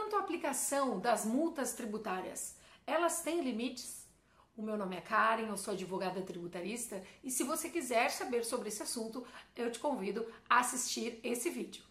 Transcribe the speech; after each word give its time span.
quanto 0.00 0.16
à 0.16 0.20
aplicação 0.20 0.98
das 0.98 1.26
multas 1.26 1.74
tributárias, 1.74 2.56
elas 2.86 3.20
têm 3.20 3.42
limites? 3.42 4.08
O 4.56 4.62
meu 4.62 4.74
nome 4.74 4.96
é 4.96 5.00
Karen, 5.02 5.46
eu 5.48 5.58
sou 5.58 5.74
advogada 5.74 6.22
tributarista 6.22 7.02
e 7.22 7.30
se 7.30 7.44
você 7.44 7.68
quiser 7.68 8.10
saber 8.10 8.42
sobre 8.42 8.68
esse 8.68 8.82
assunto, 8.82 9.26
eu 9.54 9.70
te 9.70 9.78
convido 9.78 10.26
a 10.48 10.60
assistir 10.60 11.20
esse 11.22 11.50
vídeo. 11.50 11.84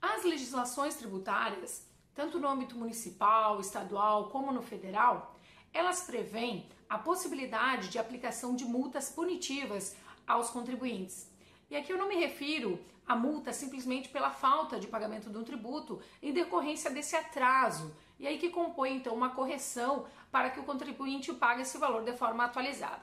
As 0.00 0.24
legislações 0.24 0.94
tributárias, 0.94 1.86
tanto 2.14 2.40
no 2.40 2.48
âmbito 2.48 2.74
municipal, 2.74 3.60
estadual 3.60 4.30
como 4.30 4.50
no 4.50 4.62
federal, 4.62 5.36
elas 5.72 6.02
prevêem 6.02 6.66
a 6.88 6.98
possibilidade 6.98 7.88
de 7.88 7.98
aplicação 7.98 8.54
de 8.54 8.64
multas 8.64 9.08
punitivas 9.08 9.96
aos 10.26 10.50
contribuintes. 10.50 11.30
E 11.70 11.76
aqui 11.76 11.92
eu 11.92 11.98
não 11.98 12.08
me 12.08 12.16
refiro 12.16 12.80
a 13.06 13.14
multa 13.14 13.52
simplesmente 13.52 14.08
pela 14.08 14.30
falta 14.30 14.78
de 14.78 14.86
pagamento 14.86 15.30
de 15.30 15.38
um 15.38 15.44
tributo 15.44 16.00
em 16.22 16.32
decorrência 16.32 16.90
desse 16.90 17.16
atraso, 17.16 17.94
e 18.18 18.26
aí 18.26 18.38
que 18.38 18.50
compõe 18.50 18.96
então 18.96 19.14
uma 19.14 19.30
correção 19.30 20.06
para 20.30 20.50
que 20.50 20.60
o 20.60 20.64
contribuinte 20.64 21.32
pague 21.32 21.62
esse 21.62 21.78
valor 21.78 22.04
de 22.04 22.16
forma 22.16 22.44
atualizada. 22.44 23.02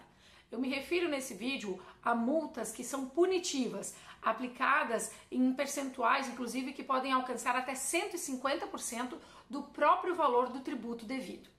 Eu 0.49 0.59
me 0.59 0.69
refiro 0.69 1.09
nesse 1.09 1.33
vídeo 1.33 1.81
a 2.03 2.15
multas 2.15 2.71
que 2.71 2.83
são 2.83 3.05
punitivas, 3.07 3.95
aplicadas 4.21 5.11
em 5.29 5.53
percentuais, 5.53 6.27
inclusive, 6.27 6.71
que 6.71 6.83
podem 6.83 7.11
alcançar 7.11 7.55
até 7.55 7.73
150% 7.73 9.17
do 9.49 9.63
próprio 9.63 10.15
valor 10.15 10.49
do 10.49 10.61
tributo 10.61 11.05
devido. 11.05 11.49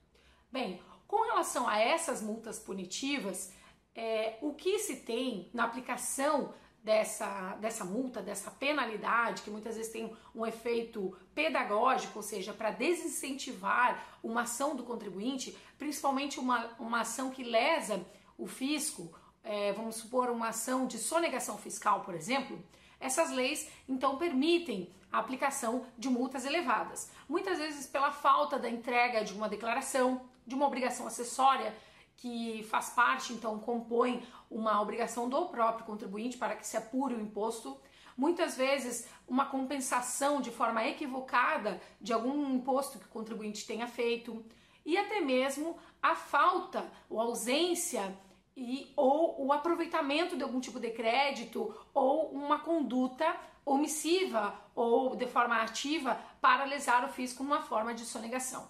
Bem, 0.51 0.81
com 1.09 1.23
relação 1.23 1.67
a 1.67 1.79
essas 1.79 2.21
multas 2.21 2.59
punitivas, 2.59 3.51
é, 3.95 4.37
o 4.43 4.53
que 4.53 4.77
se 4.77 4.97
tem 4.97 5.49
na 5.51 5.63
aplicação 5.63 6.53
dessa, 6.83 7.55
dessa 7.55 7.83
multa, 7.83 8.21
dessa 8.21 8.51
penalidade, 8.51 9.41
que 9.41 9.49
muitas 9.49 9.75
vezes 9.75 9.91
tem 9.91 10.15
um 10.35 10.45
efeito 10.45 11.17
pedagógico, 11.33 12.19
ou 12.19 12.23
seja, 12.23 12.53
para 12.53 12.69
desincentivar 12.69 14.19
uma 14.23 14.43
ação 14.43 14.75
do 14.75 14.83
contribuinte, 14.83 15.57
principalmente 15.79 16.39
uma, 16.39 16.67
uma 16.77 17.01
ação 17.01 17.31
que 17.31 17.43
lesa 17.43 18.05
o 18.37 18.45
fisco, 18.45 19.11
é, 19.43 19.73
vamos 19.73 19.95
supor 19.95 20.29
uma 20.29 20.49
ação 20.49 20.85
de 20.85 20.99
sonegação 20.99 21.57
fiscal, 21.57 22.01
por 22.01 22.13
exemplo, 22.13 22.63
essas 22.99 23.31
leis 23.31 23.67
então 23.87 24.15
permitem 24.17 24.93
a 25.11 25.17
aplicação 25.17 25.87
de 25.97 26.07
multas 26.07 26.45
elevadas, 26.45 27.11
muitas 27.27 27.57
vezes 27.57 27.87
pela 27.87 28.11
falta 28.11 28.59
da 28.59 28.69
entrega 28.69 29.25
de 29.25 29.33
uma 29.33 29.49
declaração, 29.49 30.29
de 30.49 30.55
uma 30.55 30.67
obrigação 30.67 31.07
acessória 31.07 31.73
que 32.17 32.63
faz 32.63 32.89
parte, 32.89 33.31
então 33.31 33.57
compõe 33.59 34.27
uma 34.51 34.81
obrigação 34.81 35.29
do 35.29 35.45
próprio 35.45 35.85
contribuinte 35.85 36.37
para 36.37 36.55
que 36.55 36.67
se 36.67 36.75
apure 36.75 37.15
o 37.15 37.21
imposto. 37.21 37.79
Muitas 38.17 38.57
vezes, 38.57 39.07
uma 39.25 39.45
compensação 39.45 40.41
de 40.41 40.51
forma 40.51 40.85
equivocada 40.85 41.79
de 42.01 42.11
algum 42.11 42.53
imposto 42.53 42.99
que 42.99 43.05
o 43.05 43.09
contribuinte 43.09 43.65
tenha 43.65 43.87
feito, 43.87 44.43
e 44.85 44.97
até 44.97 45.21
mesmo 45.21 45.77
a 46.01 46.15
falta 46.15 46.91
ou 47.09 47.21
ausência 47.21 48.17
e, 48.57 48.91
ou 48.97 49.45
o 49.45 49.53
aproveitamento 49.53 50.35
de 50.35 50.43
algum 50.43 50.59
tipo 50.59 50.79
de 50.79 50.89
crédito 50.89 51.73
ou 51.93 52.31
uma 52.31 52.59
conduta 52.59 53.33
omissiva 53.65 54.59
ou 54.75 55.15
de 55.15 55.27
forma 55.27 55.61
ativa 55.61 56.19
para 56.41 56.65
lesar 56.65 57.05
o 57.05 57.13
fisco 57.13 57.43
numa 57.43 57.61
forma 57.61 57.93
de 57.93 58.03
sonegação. 58.03 58.67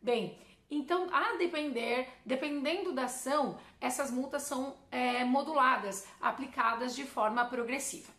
Bem, 0.00 0.38
então, 0.70 1.08
a 1.12 1.36
depender, 1.36 2.08
dependendo 2.26 2.92
da 2.92 3.04
ação, 3.04 3.58
essas 3.80 4.10
multas 4.10 4.42
são 4.42 4.76
é, 4.90 5.24
moduladas, 5.24 6.06
aplicadas 6.20 6.94
de 6.94 7.04
forma 7.04 7.44
progressiva. 7.46 8.12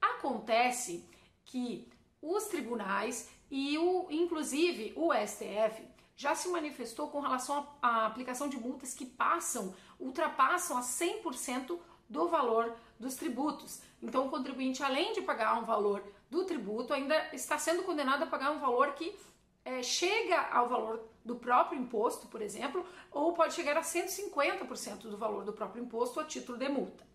Acontece 0.00 1.08
que 1.44 1.88
os 2.20 2.44
tribunais 2.44 3.30
e 3.50 3.78
o, 3.78 4.06
inclusive 4.10 4.92
o 4.96 5.12
STF 5.14 5.82
já 6.14 6.34
se 6.34 6.48
manifestou 6.48 7.08
com 7.08 7.20
relação 7.20 7.66
à 7.80 8.04
aplicação 8.04 8.48
de 8.48 8.58
multas 8.58 8.92
que 8.92 9.06
passam, 9.06 9.74
ultrapassam 9.98 10.76
a 10.76 10.82
100% 10.82 11.78
do 12.08 12.28
valor 12.28 12.76
dos 12.98 13.14
tributos. 13.14 13.80
Então, 14.02 14.26
o 14.26 14.30
contribuinte, 14.30 14.82
além 14.82 15.12
de 15.12 15.22
pagar 15.22 15.58
um 15.58 15.64
valor 15.64 16.02
do 16.28 16.44
tributo, 16.44 16.92
ainda 16.92 17.16
está 17.32 17.56
sendo 17.56 17.82
condenado 17.82 18.24
a 18.24 18.26
pagar 18.26 18.50
um 18.50 18.58
valor 18.58 18.92
que 18.94 19.16
é, 19.64 19.82
chega 19.82 20.40
ao 20.50 20.68
valor 20.68 21.08
do 21.24 21.36
próprio 21.36 21.80
imposto, 21.80 22.26
por 22.28 22.40
exemplo, 22.40 22.86
ou 23.10 23.32
pode 23.32 23.54
chegar 23.54 23.76
a 23.76 23.82
150% 23.82 25.02
do 25.02 25.16
valor 25.16 25.44
do 25.44 25.52
próprio 25.52 25.84
imposto 25.84 26.20
a 26.20 26.24
título 26.24 26.56
de 26.56 26.68
multa. 26.68 27.06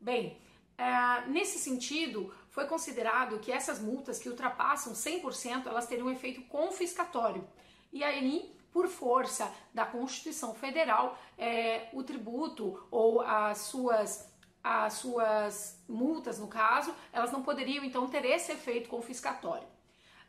Bem, 0.00 0.40
é, 0.76 1.26
nesse 1.26 1.58
sentido, 1.58 2.32
foi 2.50 2.66
considerado 2.66 3.40
que 3.40 3.50
essas 3.50 3.80
multas 3.80 4.18
que 4.18 4.28
ultrapassam 4.28 4.92
100%, 4.92 5.66
elas 5.66 5.86
teriam 5.86 6.06
um 6.06 6.10
efeito 6.10 6.42
confiscatório. 6.42 7.46
E 7.92 8.04
aí, 8.04 8.54
por 8.70 8.86
força 8.86 9.52
da 9.74 9.84
Constituição 9.84 10.54
Federal, 10.54 11.18
é, 11.36 11.88
o 11.92 12.02
tributo 12.04 12.86
ou 12.90 13.20
as 13.22 13.58
suas 13.58 14.28
as 14.62 14.94
suas 14.94 15.82
multas, 15.88 16.38
no 16.38 16.48
caso, 16.48 16.94
elas 17.12 17.32
não 17.32 17.42
poderiam 17.42 17.84
então 17.84 18.06
ter 18.08 18.24
esse 18.24 18.52
efeito 18.52 18.88
confiscatório. 18.88 19.66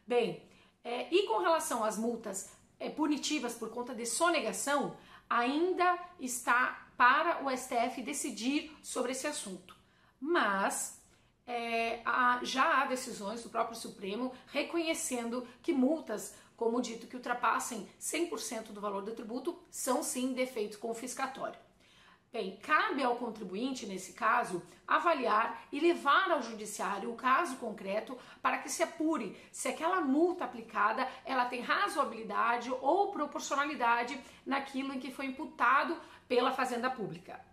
Bem, 0.07 0.47
é, 0.83 1.13
e 1.13 1.23
com 1.27 1.39
relação 1.39 1.83
às 1.83 1.97
multas 1.97 2.51
é, 2.79 2.89
punitivas 2.89 3.55
por 3.55 3.69
conta 3.69 3.93
de 3.93 4.05
sonegação, 4.05 4.95
ainda 5.29 5.99
está 6.19 6.87
para 6.97 7.43
o 7.45 7.55
STF 7.55 8.01
decidir 8.01 8.75
sobre 8.81 9.11
esse 9.11 9.27
assunto. 9.27 9.75
Mas 10.19 11.01
é, 11.45 12.01
há, 12.05 12.39
já 12.43 12.81
há 12.81 12.85
decisões 12.85 13.43
do 13.43 13.49
próprio 13.49 13.77
Supremo 13.77 14.33
reconhecendo 14.47 15.47
que 15.61 15.73
multas, 15.73 16.35
como 16.55 16.81
dito, 16.81 17.07
que 17.07 17.15
ultrapassem 17.15 17.87
100% 17.99 18.71
do 18.71 18.81
valor 18.81 19.01
do 19.01 19.13
tributo, 19.13 19.57
são 19.69 20.03
sim 20.03 20.33
defeito 20.33 20.77
confiscatório. 20.79 21.59
Bem, 22.31 22.57
cabe 22.57 23.01
ao 23.01 23.15
contribuinte, 23.15 23.87
nesse 23.87 24.13
caso, 24.13 24.61
avaliar 24.87 25.63
e 25.71 25.79
levar 25.79 26.29
ao 26.29 26.43
judiciário 26.43 27.11
o 27.11 27.15
caso 27.15 27.57
concreto 27.57 28.15
para 28.39 28.59
que 28.59 28.69
se 28.69 28.83
apure 28.83 29.35
se 29.51 29.67
aquela 29.67 29.99
multa 29.99 30.45
aplicada 30.45 31.07
ela 31.25 31.45
tem 31.45 31.61
razoabilidade 31.61 32.69
ou 32.69 33.11
proporcionalidade 33.11 34.19
naquilo 34.45 34.93
em 34.93 34.99
que 34.99 35.11
foi 35.11 35.25
imputado 35.25 35.97
pela 36.27 36.51
Fazenda 36.51 36.87
Pública. 36.87 37.43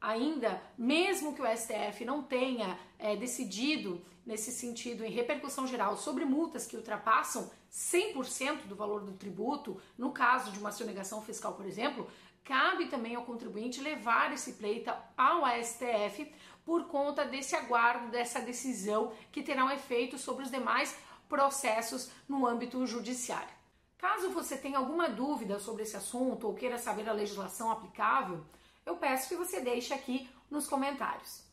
Ainda, 0.00 0.62
mesmo 0.76 1.34
que 1.34 1.42
o 1.42 1.56
STF 1.56 2.04
não 2.04 2.22
tenha 2.22 2.78
é, 2.98 3.16
decidido 3.16 4.04
nesse 4.24 4.50
sentido 4.50 5.04
em 5.04 5.10
repercussão 5.10 5.66
geral 5.66 5.96
sobre 5.96 6.24
multas 6.24 6.66
que 6.66 6.76
ultrapassam 6.76 7.50
100% 7.72 8.66
do 8.66 8.74
valor 8.74 9.02
do 9.02 9.12
tributo, 9.12 9.80
no 9.96 10.10
caso 10.10 10.50
de 10.50 10.58
uma 10.58 10.72
sonegação 10.72 11.22
fiscal, 11.22 11.54
por 11.54 11.64
exemplo, 11.64 12.08
cabe 12.44 12.86
também 12.86 13.14
ao 13.14 13.24
contribuinte 13.24 13.80
levar 13.80 14.32
esse 14.32 14.54
pleito 14.54 14.92
ao 15.16 15.42
STF 15.62 16.32
por 16.64 16.86
conta 16.86 17.24
desse 17.24 17.54
aguardo, 17.54 18.10
dessa 18.10 18.40
decisão 18.40 19.12
que 19.30 19.42
terá 19.42 19.64
um 19.64 19.70
efeito 19.70 20.18
sobre 20.18 20.44
os 20.44 20.50
demais 20.50 20.96
processos 21.28 22.10
no 22.28 22.46
âmbito 22.46 22.84
judiciário. 22.86 23.54
Caso 23.98 24.30
você 24.30 24.56
tenha 24.56 24.78
alguma 24.78 25.08
dúvida 25.08 25.58
sobre 25.58 25.82
esse 25.82 25.96
assunto 25.96 26.46
ou 26.46 26.54
queira 26.54 26.78
saber 26.78 27.08
a 27.08 27.12
legislação 27.12 27.70
aplicável, 27.70 28.44
eu 28.86 28.96
peço 28.96 29.28
que 29.28 29.36
você 29.36 29.60
deixe 29.60 29.92
aqui 29.92 30.30
nos 30.48 30.68
comentários. 30.68 31.44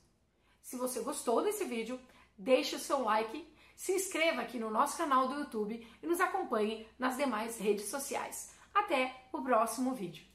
Se 0.62 0.78
você 0.78 1.02
gostou 1.02 1.42
desse 1.42 1.66
vídeo, 1.66 2.00
deixe 2.38 2.76
o 2.76 2.80
seu 2.80 3.04
like, 3.04 3.52
se 3.76 3.92
inscreva 3.92 4.42
aqui 4.42 4.60
no 4.60 4.70
nosso 4.70 4.96
canal 4.96 5.28
do 5.28 5.40
YouTube 5.40 5.86
e 6.02 6.08
nos 6.08 6.22
acompanhe 6.22 6.88
nas 6.98 7.18
demais 7.18 7.58
redes 7.58 7.88
sociais. 7.88 8.54
Até 8.74 9.28
o 9.34 9.42
próximo 9.42 9.94
vídeo. 9.94 10.33